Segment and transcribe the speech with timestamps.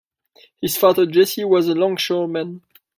[0.59, 2.63] His father Jessie was a longshoreman.